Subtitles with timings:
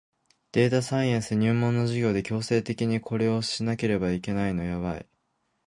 [0.51, 5.07] データサイエンス入門の授業で強制的にこれをしなければいけないのやばい